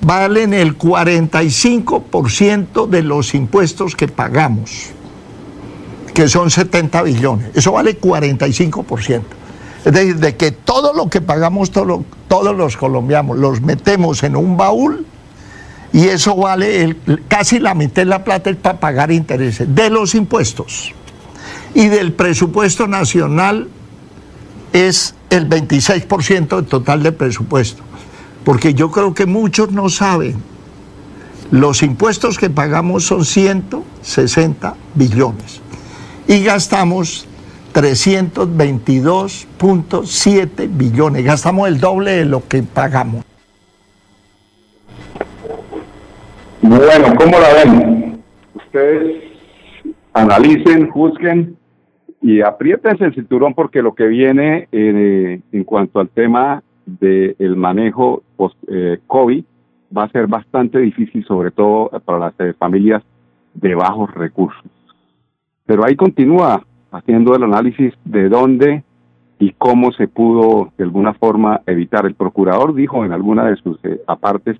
valen 0.02 0.54
el 0.54 0.78
45% 0.78 2.88
de 2.88 3.04
los 3.04 3.34
impuestos 3.34 3.96
que 3.96 4.08
pagamos, 4.08 4.92
que 6.14 6.28
son 6.28 6.52
70 6.52 7.02
billones. 7.04 7.50
Eso 7.56 7.72
vale 7.72 8.00
45%. 8.00 9.22
Es 9.86 9.94
decir, 9.94 10.18
de 10.18 10.36
que 10.36 10.52
todo 10.52 10.94
lo 10.94 11.10
que 11.10 11.22
pagamos 11.22 11.72
todos 11.72 12.58
los 12.58 12.78
colombianos 12.78 13.38
los 13.38 13.62
metemos 13.62 14.24
en 14.24 14.36
un 14.36 14.58
baúl 14.58 15.06
y 15.94 16.08
eso 16.08 16.36
vale 16.36 16.98
casi 17.28 17.60
la 17.60 17.74
mitad 17.74 18.02
de 18.02 18.06
la 18.06 18.24
plata 18.24 18.50
es 18.50 18.58
para 18.58 18.80
pagar 18.80 19.12
intereses 19.12 19.74
de 19.74 19.90
los 19.90 20.16
impuestos. 20.16 20.94
Y 21.74 21.88
del 21.88 22.14
presupuesto 22.14 22.88
nacional 22.88 23.70
es 24.74 25.16
el 25.30 25.50
26% 25.50 26.56
del 26.56 26.66
total 26.66 27.04
del 27.04 27.14
presupuesto. 27.14 27.84
Porque 28.48 28.74
yo 28.74 28.90
creo 28.92 29.14
que 29.14 29.26
muchos 29.26 29.74
no 29.74 29.90
saben. 29.90 30.36
Los 31.52 31.84
impuestos 31.84 32.38
que 32.38 32.50
pagamos 32.50 33.04
son 33.04 33.26
160 33.26 34.74
billones 34.96 35.62
y 36.30 36.46
gastamos 36.46 37.28
322.7 37.74 40.70
billones. 40.72 41.26
Gastamos 41.26 41.68
el 41.68 41.82
doble 41.82 42.12
de 42.12 42.24
lo 42.24 42.48
que 42.48 42.64
pagamos. 42.64 43.26
Bueno, 46.62 47.16
¿cómo 47.18 47.38
la 47.38 47.54
ven? 47.54 48.24
Ustedes 48.54 49.24
analicen, 50.14 50.90
juzguen 50.90 51.58
y 52.22 52.40
apriétense 52.40 53.04
el 53.04 53.14
cinturón 53.14 53.54
porque 53.54 53.82
lo 53.82 53.94
que 53.94 54.08
viene 54.08 54.70
eh, 54.72 55.42
en 55.52 55.64
cuanto 55.66 56.00
al 56.00 56.08
tema 56.08 56.64
del 56.88 57.56
manejo 57.56 58.24
post-COVID 58.38 59.40
eh, 59.40 59.46
va 59.96 60.04
a 60.04 60.10
ser 60.10 60.28
bastante 60.28 60.80
difícil, 60.80 61.24
sobre 61.26 61.52
todo 61.52 61.90
para 62.06 62.20
las 62.20 62.40
eh, 62.40 62.54
familias 62.58 63.04
de 63.54 63.76
bajos 63.76 64.14
recursos. 64.14 64.64
Pero 65.66 65.86
ahí 65.86 65.96
continúa 65.96 66.64
haciendo 66.92 67.36
el 67.36 67.44
análisis 67.44 67.94
de 68.06 68.30
dónde 68.30 68.84
y 69.40 69.52
cómo 69.54 69.92
se 69.92 70.08
pudo 70.08 70.72
de 70.78 70.86
alguna 70.86 71.14
forma 71.14 71.62
evitar. 71.66 72.06
El 72.06 72.16
procurador 72.16 72.74
dijo 72.74 73.06
en 73.06 73.12
alguna 73.12 73.46
de 73.46 73.58
sus 73.58 73.78
eh, 73.84 74.02
apartes 74.08 74.58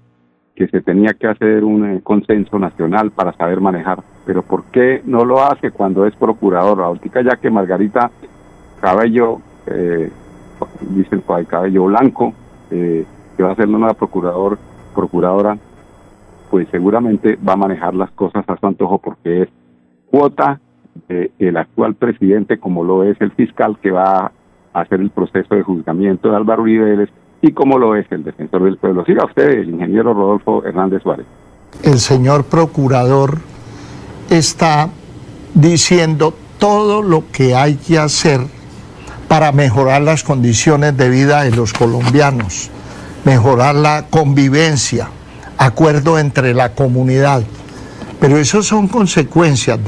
que 0.56 0.68
se 0.68 0.82
tenía 0.82 1.14
que 1.14 1.28
hacer 1.28 1.64
un 1.64 1.86
eh, 1.86 2.02
consenso 2.04 2.60
nacional 2.60 3.12
para 3.12 3.34
saber 3.34 3.62
manejar, 3.62 4.04
pero 4.26 4.42
¿por 4.42 4.66
qué 4.66 5.02
no 5.06 5.24
lo 5.24 5.44
hace 5.44 5.72
cuando 5.72 6.06
es 6.06 6.16
procurador? 6.16 6.82
Ahorita 6.82 7.22
ya 7.22 7.38
que 7.38 7.50
Margarita 7.50 8.12
Cabello, 8.82 9.40
eh, 10.62 10.86
dicen 10.90 11.24
cabello 11.48 11.86
blanco, 11.86 12.34
eh, 12.72 13.06
que 13.36 13.44
va 13.44 13.52
a 13.52 13.56
ser 13.56 13.68
una 13.68 13.94
procurador, 13.94 14.58
procuradora, 14.96 15.58
pues 16.50 16.68
seguramente 16.72 17.38
va 17.48 17.54
a 17.54 17.58
manejar 17.58 17.94
las 17.94 18.12
cosas 18.12 18.44
a 18.48 18.58
su 18.58 18.66
antojo 18.66 19.00
porque 19.00 19.44
es 19.44 19.50
cuota 20.10 20.60
el 21.10 21.58
actual 21.58 21.94
presidente, 21.94 22.58
como 22.58 22.84
lo 22.84 23.04
es 23.04 23.22
el 23.22 23.32
fiscal 23.32 23.78
que 23.82 23.92
va 23.92 24.32
a 24.74 24.82
hacer 24.82 25.00
el 25.00 25.12
proceso 25.12 25.54
de 25.54 25.62
juzgamiento 25.62 26.30
de 26.30 26.36
Álvaro 26.36 26.64
Uribe 26.64 27.08
y 27.42 27.52
como 27.52 27.78
lo 27.78 27.96
es 27.96 28.12
el 28.12 28.24
defensor 28.24 28.64
del 28.64 28.78
pueblo. 28.78 29.06
Siga 29.06 29.26
usted, 29.26 29.60
el 29.60 29.70
ingeniero 29.70 30.14
Rodolfo 30.14 30.64
Hernández 30.66 31.04
Suárez. 31.04 31.26
El 31.84 32.00
señor 32.00 32.46
procurador 32.46 33.38
está 34.30 34.90
diciendo 35.54 36.34
todo 36.60 37.02
lo 37.02 37.24
que 37.32 37.56
hay 37.56 37.76
que 37.76 38.00
hacer 38.00 38.42
para 39.28 39.52
mejorar 39.52 40.02
las 40.02 40.24
condiciones 40.24 40.96
de 40.96 41.10
vida 41.10 41.44
de 41.44 41.52
los 41.52 41.74
colombianos, 41.74 42.70
mejorar 43.26 43.76
la 43.76 44.06
convivencia, 44.10 45.10
acuerdo 45.58 46.20
entre 46.20 46.54
la 46.54 46.74
comunidad. 46.74 47.44
Pero 48.20 48.38
eso 48.38 48.64
son 48.64 48.88
consecuencias 48.88 49.80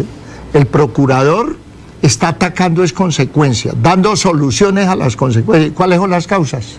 el 0.54 0.65
procurador 0.65 1.58
está 2.02 2.30
atacando 2.30 2.84
es 2.84 2.93
consecuencias, 2.93 3.75
dando 3.82 4.15
soluciones 4.15 4.88
a 4.88 4.95
las 4.95 5.15
consecuencias. 5.15 5.73
¿Cuáles 5.73 5.99
son 5.99 6.10
las 6.10 6.28
causas? 6.28 6.78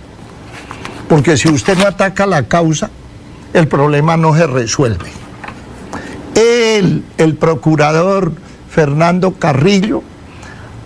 Porque 1.08 1.36
si 1.36 1.48
usted 1.48 1.76
no 1.78 1.86
ataca 1.86 2.26
la 2.26 2.48
causa, 2.48 2.90
el 3.52 3.68
problema 3.68 4.16
no 4.16 4.34
se 4.34 4.46
resuelve. 4.46 5.10
Él, 6.34 7.04
el 7.18 7.36
procurador 7.36 8.32
Fernando 8.70 9.34
Carrillo, 9.34 10.02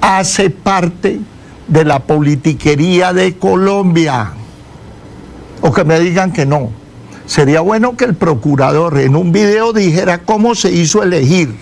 hace 0.00 0.50
parte 0.50 1.20
de 1.68 1.84
la 1.84 2.00
politiquería 2.00 3.12
de 3.12 3.36
Colombia. 3.36 4.32
O 5.60 5.72
que 5.72 5.84
me 5.84 5.98
digan 6.00 6.32
que 6.32 6.46
no. 6.46 6.70
Sería 7.26 7.60
bueno 7.60 7.96
que 7.96 8.04
el 8.04 8.14
procurador 8.14 8.98
en 8.98 9.16
un 9.16 9.32
video 9.32 9.72
dijera 9.72 10.18
cómo 10.18 10.54
se 10.54 10.70
hizo 10.70 11.02
elegir 11.02 11.54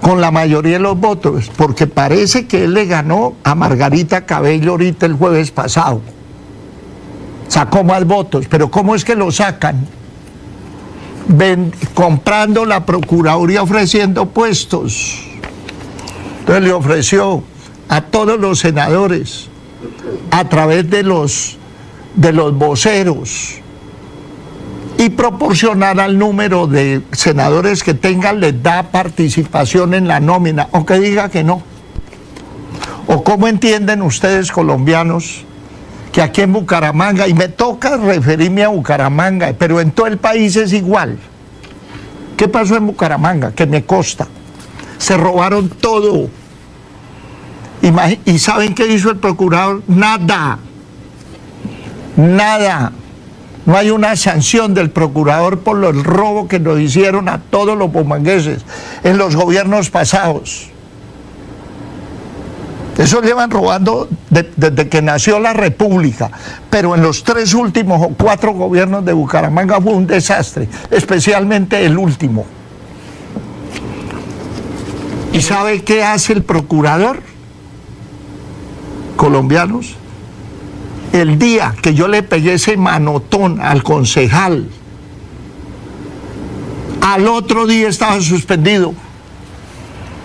con 0.00 0.20
la 0.20 0.32
mayoría 0.32 0.72
de 0.74 0.78
los 0.80 0.98
votos, 0.98 1.50
porque 1.56 1.86
parece 1.86 2.48
que 2.48 2.64
él 2.64 2.74
le 2.74 2.86
ganó 2.86 3.34
a 3.44 3.54
Margarita 3.54 4.26
Cabello 4.26 4.72
ahorita 4.72 5.06
el 5.06 5.14
jueves 5.14 5.52
pasado. 5.52 6.00
Sacó 7.46 7.84
más 7.84 8.04
votos, 8.04 8.46
pero 8.50 8.68
¿cómo 8.68 8.96
es 8.96 9.04
que 9.04 9.14
lo 9.14 9.30
sacan? 9.30 9.86
comprando 11.94 12.64
la 12.66 12.84
Procuraduría 12.84 13.62
ofreciendo 13.62 14.26
puestos. 14.26 15.22
Entonces 16.40 16.64
le 16.64 16.72
ofreció 16.72 17.44
a 17.92 18.00
todos 18.00 18.40
los 18.40 18.60
senadores, 18.60 19.48
a 20.30 20.48
través 20.48 20.88
de 20.88 21.02
los, 21.02 21.58
de 22.14 22.32
los 22.32 22.56
voceros, 22.56 23.60
y 24.96 25.10
proporcionar 25.10 26.00
al 26.00 26.18
número 26.18 26.66
de 26.66 27.02
senadores 27.12 27.82
que 27.82 27.92
tengan 27.92 28.40
les 28.40 28.62
da 28.62 28.84
participación 28.84 29.92
en 29.92 30.08
la 30.08 30.20
nómina, 30.20 30.68
aunque 30.72 30.98
diga 31.00 31.28
que 31.28 31.44
no. 31.44 31.62
¿O 33.08 33.22
cómo 33.22 33.46
entienden 33.46 34.00
ustedes 34.00 34.50
colombianos 34.50 35.44
que 36.12 36.22
aquí 36.22 36.40
en 36.40 36.54
Bucaramanga, 36.54 37.28
y 37.28 37.34
me 37.34 37.48
toca 37.48 37.98
referirme 37.98 38.64
a 38.64 38.68
Bucaramanga, 38.68 39.52
pero 39.58 39.82
en 39.82 39.90
todo 39.90 40.06
el 40.06 40.16
país 40.16 40.56
es 40.56 40.72
igual? 40.72 41.18
¿Qué 42.38 42.48
pasó 42.48 42.74
en 42.74 42.86
Bucaramanga? 42.86 43.52
Que 43.52 43.66
me 43.66 43.84
consta. 43.84 44.28
Se 44.96 45.14
robaron 45.18 45.68
todo. 45.68 46.30
¿Y 48.24 48.38
saben 48.38 48.74
qué 48.74 48.86
hizo 48.86 49.10
el 49.10 49.16
procurador? 49.16 49.82
Nada. 49.88 50.58
Nada. 52.16 52.92
No 53.66 53.76
hay 53.76 53.90
una 53.90 54.16
sanción 54.16 54.74
del 54.74 54.90
procurador 54.90 55.60
por 55.60 55.84
el 55.84 56.02
robo 56.02 56.48
que 56.48 56.58
nos 56.58 56.80
hicieron 56.80 57.28
a 57.28 57.38
todos 57.38 57.76
los 57.76 57.92
bumangueses 57.92 58.62
en 59.04 59.18
los 59.18 59.36
gobiernos 59.36 59.90
pasados. 59.90 60.68
Eso 62.98 63.22
llevan 63.22 63.50
robando 63.50 64.08
desde 64.28 64.88
que 64.88 65.00
nació 65.00 65.40
la 65.40 65.52
República, 65.52 66.30
pero 66.70 66.94
en 66.94 67.02
los 67.02 67.24
tres 67.24 67.54
últimos 67.54 68.02
o 68.02 68.08
cuatro 68.10 68.52
gobiernos 68.52 69.04
de 69.04 69.12
Bucaramanga 69.12 69.80
fue 69.80 69.94
un 69.94 70.06
desastre, 70.06 70.68
especialmente 70.90 71.84
el 71.84 71.96
último. 71.96 72.44
¿Y 75.32 75.40
sabe 75.40 75.82
qué 75.82 76.04
hace 76.04 76.34
el 76.34 76.42
procurador? 76.42 77.31
Colombianos 79.16 79.96
el 81.12 81.38
día 81.38 81.74
que 81.82 81.94
yo 81.94 82.08
le 82.08 82.22
pegué 82.22 82.54
ese 82.54 82.76
manotón 82.76 83.60
al 83.60 83.82
concejal, 83.82 84.68
al 87.02 87.28
otro 87.28 87.66
día 87.66 87.88
estaba 87.88 88.20
suspendido. 88.20 88.94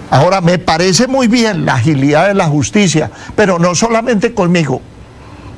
Ahora, 0.10 0.40
me 0.40 0.58
parece 0.58 1.08
muy 1.08 1.28
bien 1.28 1.66
la 1.66 1.76
agilidad 1.76 2.28
de 2.28 2.34
la 2.34 2.48
justicia, 2.48 3.12
pero 3.36 3.60
no 3.60 3.76
solamente 3.76 4.34
conmigo, 4.34 4.82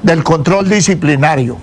del 0.01 0.23
control 0.23 0.67
disciplinario. 0.67 1.57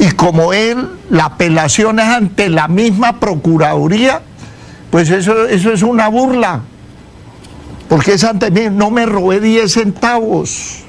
Y 0.00 0.10
como 0.10 0.52
él, 0.52 0.88
la 1.10 1.26
apelación 1.26 2.00
es 2.00 2.06
ante 2.06 2.48
la 2.48 2.66
misma 2.66 3.20
Procuraduría, 3.20 4.22
pues 4.90 5.10
eso, 5.10 5.46
eso 5.46 5.72
es 5.72 5.82
una 5.82 6.08
burla. 6.08 6.62
Porque 7.88 8.14
es 8.14 8.24
ante 8.24 8.50
mí, 8.50 8.62
no 8.70 8.90
me 8.90 9.06
robé 9.06 9.40
10 9.40 9.72
centavos. 9.72 10.82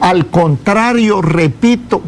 Al 0.00 0.26
contrario, 0.26 1.22
repito, 1.22 2.02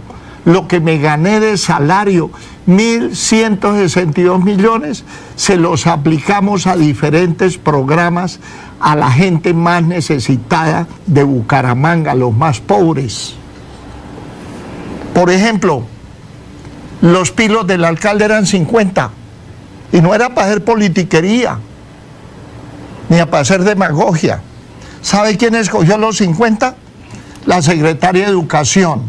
lo 0.45 0.67
que 0.67 0.81
me 0.81 0.99
gané 0.99 1.41
de 1.41 1.57
salario, 1.57 2.31
1.162 2.67 4.43
millones, 4.43 5.05
se 5.37 5.57
los 5.57 5.87
aplicamos 5.87 6.67
a 6.67 6.77
diferentes 6.77 7.57
programas 7.57 8.41
a 8.81 8.97
la 8.97 9.11
gente 9.11 9.55
más 9.55 9.83
necesitada 9.83 10.87
de 11.07 11.23
Bucaramanga, 11.23 12.15
los 12.15 12.35
más 12.35 12.61
pobres. 12.61 13.35
Por 15.15 15.31
ejemplo, 15.31 15.85
los 17.01 17.31
pilos 17.33 17.67
del 17.67 17.85
alcalde 17.85 18.25
eran 18.25 18.47
50 18.47 19.11
y 19.93 20.01
no 20.01 20.15
era 20.15 20.35
para 20.35 20.49
hacer 20.49 20.65
politiquería 20.65 21.59
ni 23.09 23.19
para 23.19 23.41
hacer 23.41 23.65
demagogia. 23.65 24.41
¿Sabe 25.03 25.37
quién 25.37 25.55
escogió 25.55 25.97
los 25.99 26.19
50? 26.19 26.75
La 27.47 27.63
secretaria 27.63 28.25
de 28.25 28.31
Educación. 28.31 29.03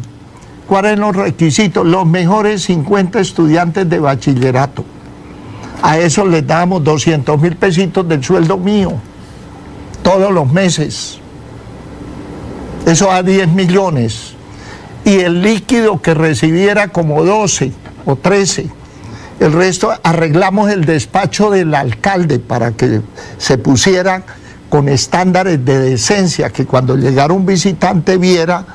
¿Cuáles 0.67 0.93
eran 0.93 1.01
los 1.01 1.15
requisitos? 1.15 1.85
Los 1.85 2.05
mejores 2.05 2.63
50 2.63 3.19
estudiantes 3.19 3.89
de 3.89 3.99
bachillerato. 3.99 4.85
A 5.81 5.97
eso 5.97 6.25
les 6.25 6.45
damos 6.45 6.83
200 6.83 7.41
mil 7.41 7.55
pesitos 7.55 8.07
del 8.07 8.23
sueldo 8.23 8.57
mío, 8.57 8.93
todos 10.03 10.31
los 10.31 10.51
meses. 10.51 11.19
Eso 12.85 13.12
a 13.12 13.23
10 13.23 13.49
millones. 13.49 14.33
Y 15.05 15.19
el 15.19 15.41
líquido 15.41 16.01
que 16.01 16.13
recibiera 16.13 16.89
como 16.89 17.23
12 17.23 17.71
o 18.05 18.15
13. 18.15 18.69
El 19.39 19.54
resto 19.54 19.93
arreglamos 20.04 20.69
el 20.69 20.84
despacho 20.84 21.49
del 21.49 21.73
alcalde 21.73 22.39
para 22.39 22.73
que 22.73 23.02
se 23.38 23.58
pusiera 23.58 24.23
con 24.69 24.89
estándares 24.89 25.63
de 25.63 25.80
decencia, 25.80 26.49
que 26.49 26.65
cuando 26.65 26.97
llegara 26.97 27.34
un 27.34 27.45
visitante 27.45 28.17
viera 28.17 28.65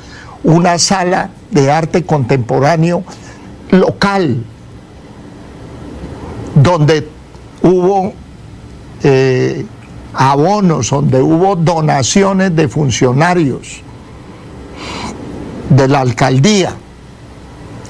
una 0.42 0.78
sala 0.78 1.30
de 1.50 1.70
arte 1.70 2.04
contemporáneo 2.04 3.04
local, 3.70 4.42
donde 6.54 7.08
hubo 7.62 8.12
eh, 9.02 9.66
abonos, 10.14 10.90
donde 10.90 11.20
hubo 11.20 11.56
donaciones 11.56 12.56
de 12.56 12.68
funcionarios 12.68 13.82
de 15.68 15.88
la 15.88 16.00
alcaldía, 16.00 16.74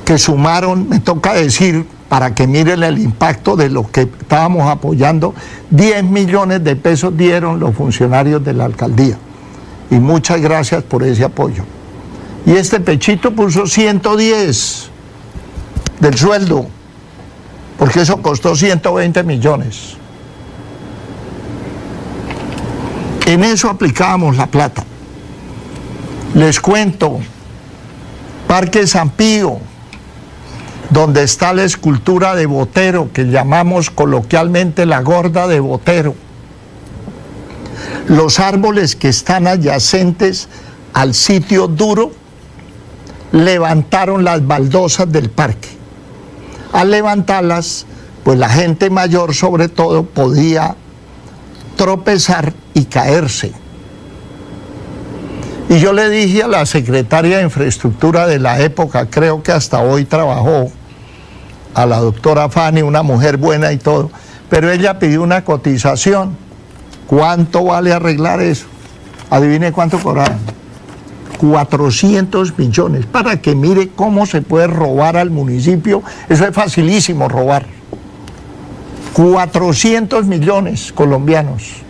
que 0.05 0.19
sumaron, 0.19 0.89
me 0.89 1.01
toca 1.01 1.35
decir, 1.35 1.87
para 2.09 2.35
que 2.35 2.47
miren 2.47 2.83
el 2.83 2.99
impacto 2.99 3.57
de 3.57 3.69
lo 3.69 3.91
que 3.91 4.03
estábamos 4.03 4.69
apoyando, 4.69 5.35
10 5.71 6.05
millones 6.05 6.63
de 6.63 6.77
pesos 6.77 7.17
dieron 7.17 7.59
los 7.59 7.75
funcionarios 7.75 8.45
de 8.45 8.53
la 8.53 8.65
alcaldía. 8.67 9.19
Y 9.91 9.97
muchas 9.97 10.41
gracias 10.41 10.83
por 10.83 11.03
ese 11.03 11.25
apoyo. 11.25 11.65
Y 12.47 12.53
este 12.53 12.81
pechito 12.81 13.35
puso 13.35 13.67
110 13.67 14.91
del 16.01 16.15
sueldo, 16.17 16.67
porque 17.79 18.03
eso 18.03 18.21
costó 18.21 18.55
120 18.55 19.23
millones. 19.23 19.97
En 23.27 23.43
eso 23.43 23.71
aplicábamos 23.71 24.37
la 24.37 24.47
plata. 24.47 24.85
Les 26.35 26.61
cuento, 26.61 27.21
Parque 28.47 28.87
San 28.87 29.11
Pío, 29.11 29.59
donde 30.91 31.23
está 31.23 31.53
la 31.53 31.65
escultura 31.65 32.35
de 32.35 32.47
Botero, 32.47 33.11
que 33.13 33.25
llamamos 33.25 33.91
coloquialmente 33.91 34.87
la 34.87 35.01
gorda 35.01 35.47
de 35.47 35.61
Botero. 35.61 36.15
Los 38.09 38.39
árboles 38.39 38.97
que 38.97 39.09
están 39.09 39.47
adyacentes 39.47 40.49
al 40.93 41.15
sitio 41.15 41.69
duro 41.69 42.13
levantaron 43.33 44.25
las 44.25 44.47
baldosas 44.47 45.11
del 45.11 45.31
parque. 45.31 45.69
Al 46.73 46.91
levantarlas, 46.91 47.87
pues 48.23 48.39
la 48.39 48.49
gente 48.49 48.91
mayor 48.91 49.35
sobre 49.35 49.69
todo 49.69 50.05
podía 50.05 50.77
tropezar 51.77 52.53
y 52.75 52.85
caerse. 52.85 53.53
Y 55.69 55.79
yo 55.79 55.93
le 55.93 56.11
dije 56.11 56.43
a 56.43 56.49
la 56.49 56.67
secretaria 56.67 57.39
de 57.39 57.45
infraestructura 57.45 58.27
de 58.27 58.39
la 58.39 58.61
época, 58.61 59.07
creo 59.07 59.43
que 59.43 59.53
hasta 59.53 59.81
hoy 59.81 60.05
trabajó, 60.05 60.71
a 61.75 61.87
la 61.87 61.99
doctora 61.99 62.49
Fanny, 62.49 62.83
una 62.83 63.03
mujer 63.03 63.37
buena 63.37 63.73
y 63.73 63.79
todo, 63.79 64.11
pero 64.49 64.71
ella 64.71 64.99
pidió 64.99 65.23
una 65.23 65.45
cotización. 65.45 66.37
¿Cuánto 67.07 67.65
vale 67.65 67.93
arreglar 67.93 68.41
eso? 68.41 68.67
Adivine 69.31 69.73
cuánto 69.73 69.99
cobraron. 69.99 70.39
400 71.39 72.57
millones, 72.57 73.07
para 73.07 73.43
que 73.43 73.55
mire 73.55 73.89
cómo 73.89 74.25
se 74.25 74.41
puede 74.41 74.69
robar 74.69 75.17
al 75.17 75.31
municipio. 75.31 76.03
Eso 76.29 76.47
es 76.47 76.55
facilísimo 76.55 77.29
robar. 77.29 77.67
400 79.15 80.27
millones 80.27 80.93
colombianos. 80.93 81.84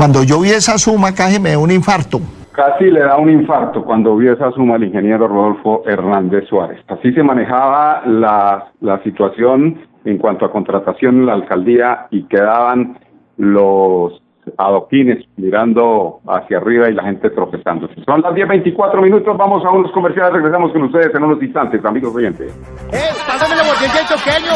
Cuando 0.00 0.22
yo 0.22 0.40
vi 0.40 0.48
esa 0.48 0.78
suma, 0.78 1.12
casi 1.14 1.38
me 1.38 1.50
dio 1.50 1.60
un 1.60 1.70
infarto. 1.70 2.22
Casi 2.52 2.84
le 2.90 3.00
da 3.00 3.18
un 3.18 3.28
infarto 3.28 3.84
cuando 3.84 4.16
vio 4.16 4.32
esa 4.32 4.50
suma 4.52 4.76
al 4.76 4.84
ingeniero 4.84 5.28
Rodolfo 5.28 5.82
Hernández 5.84 6.48
Suárez. 6.48 6.80
Así 6.88 7.12
se 7.12 7.22
manejaba 7.22 8.00
la, 8.06 8.72
la 8.80 9.02
situación 9.02 9.78
en 10.06 10.16
cuanto 10.16 10.46
a 10.46 10.50
contratación 10.50 11.16
en 11.16 11.26
la 11.26 11.34
alcaldía 11.34 12.06
y 12.10 12.22
quedaban 12.22 12.98
los 13.36 14.22
adoquines 14.58 15.24
mirando 15.36 16.20
hacia 16.26 16.58
arriba 16.58 16.88
y 16.88 16.94
la 16.94 17.04
gente 17.04 17.30
tropezando. 17.30 17.88
Son 18.04 18.20
las 18.20 18.32
10.24 18.32 19.02
minutos, 19.02 19.36
vamos 19.36 19.64
a 19.64 19.70
unos 19.70 19.90
comerciales, 19.92 20.32
regresamos 20.34 20.72
con 20.72 20.82
ustedes 20.84 21.14
en 21.14 21.24
unos 21.24 21.42
instantes, 21.42 21.84
amigos 21.84 22.14
oyentes. 22.14 22.52
¡Eh! 22.92 23.10
¡Pásame 23.26 23.56
la 23.56 23.62
botella 23.62 24.06
choqueño! 24.08 24.52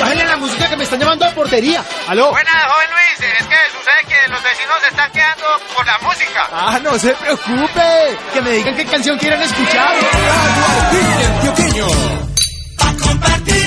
¡Bájenle 0.00 0.24
la 0.24 0.36
música 0.36 0.68
que 0.68 0.76
me 0.76 0.82
están 0.82 1.00
llamando 1.00 1.24
a 1.24 1.30
portería! 1.30 1.80
¿Aló? 2.08 2.30
Buenas, 2.30 2.54
joven 2.54 2.88
Luis, 2.90 3.32
es 3.38 3.46
que 3.46 3.56
sucede 3.72 4.00
que 4.08 4.30
los 4.30 4.42
vecinos 4.42 4.76
se 4.82 4.88
están 4.88 5.10
quedando 5.12 5.46
por 5.74 5.86
la 5.86 5.98
música. 6.02 6.42
¡Ah, 6.52 6.78
no 6.82 6.92
se 6.98 7.14
preocupe! 7.14 8.16
Que 8.34 8.42
me 8.42 8.50
digan 8.50 8.76
qué 8.76 8.84
canción 8.84 9.18
quieren 9.18 9.40
escuchar. 9.40 9.94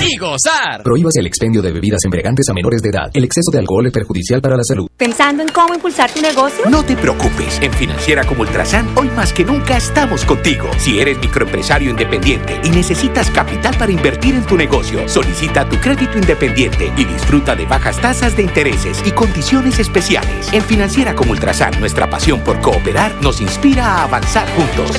Y 0.02 0.16
gozar. 0.16 0.82
Prohíbas 0.82 1.16
el 1.16 1.26
expendio 1.26 1.60
de 1.62 1.72
bebidas 1.72 2.04
embriagantes 2.04 2.48
a 2.48 2.54
menores 2.54 2.80
de 2.82 2.88
edad. 2.90 3.10
El 3.12 3.24
exceso 3.24 3.50
de 3.52 3.58
alcohol 3.58 3.86
es 3.86 3.92
perjudicial 3.92 4.40
para 4.40 4.56
la 4.56 4.62
salud. 4.64 4.88
¿Pensando 4.96 5.42
en 5.42 5.48
cómo 5.48 5.74
impulsar 5.74 6.10
tu 6.12 6.20
negocio? 6.20 6.64
No 6.70 6.82
te 6.84 6.96
preocupes, 6.96 7.58
en 7.60 7.72
Financiera 7.72 8.24
como 8.24 8.42
Ultrasan, 8.42 8.88
hoy 8.96 9.08
más 9.10 9.32
que 9.32 9.44
nunca 9.44 9.76
estamos 9.76 10.24
contigo. 10.24 10.70
Si 10.78 11.00
eres 11.00 11.18
microempresario 11.18 11.90
independiente 11.90 12.60
y 12.64 12.70
necesitas 12.70 13.30
capital 13.30 13.76
para 13.76 13.92
invertir 13.92 14.34
en 14.34 14.46
tu 14.46 14.56
negocio, 14.56 15.08
solicita 15.08 15.68
tu 15.68 15.76
crédito 15.76 16.18
independiente 16.18 16.92
y 16.96 17.04
disfruta 17.04 17.54
de 17.54 17.66
bajas 17.66 18.00
tasas 18.00 18.36
de 18.36 18.42
intereses 18.42 19.02
y 19.04 19.12
condiciones 19.12 19.78
especiales. 19.78 20.52
En 20.52 20.62
Financiera 20.62 21.14
como 21.14 21.32
Ultrasan, 21.32 21.78
nuestra 21.80 22.08
pasión 22.08 22.40
por 22.40 22.60
cooperar 22.60 23.12
nos 23.22 23.40
inspira 23.40 23.86
a 23.86 24.04
avanzar 24.04 24.48
juntos. 24.54 24.98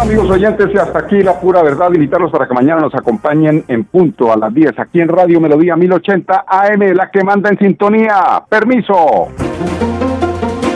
Amigos 0.00 0.30
oyentes, 0.30 0.68
y 0.74 0.78
hasta 0.78 0.98
aquí 0.98 1.22
la 1.22 1.40
pura 1.40 1.62
verdad. 1.62 1.90
Invitarlos 1.92 2.30
para 2.30 2.46
que 2.46 2.54
mañana 2.54 2.82
nos 2.82 2.94
acompañen 2.94 3.64
en 3.66 3.84
punto 3.84 4.32
a 4.32 4.36
las 4.36 4.52
10 4.52 4.78
aquí 4.78 5.00
en 5.00 5.08
Radio 5.08 5.40
Melodía 5.40 5.74
1080 5.74 6.44
AM, 6.46 6.80
la 6.94 7.10
que 7.10 7.24
manda 7.24 7.48
en 7.48 7.58
sintonía. 7.58 8.44
Permiso. 8.48 9.28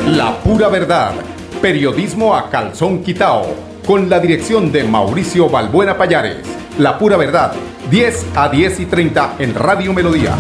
La 0.09 0.33
pura 0.43 0.69
verdad. 0.69 1.13
Periodismo 1.61 2.35
a 2.35 2.49
calzón 2.51 3.03
quitao. 3.03 3.43
Con 3.87 4.09
la 4.09 4.21
dirección 4.21 4.73
de 4.73 4.85
Mauricio 4.85 5.49
Balbuena 5.49 5.97
Payares. 5.97 6.39
La 6.79 6.99
pura 6.99 7.17
verdad. 7.17 7.53
10 7.91 8.37
a 8.37 8.49
10 8.49 8.81
y 8.81 8.87
30 8.87 9.35
en 9.39 9.55
Radio 9.55 9.93
Melodía. 9.93 10.35